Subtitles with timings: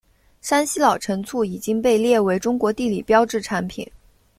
[0.41, 3.87] 山西老陈醋已经被列为中国地理标志产品。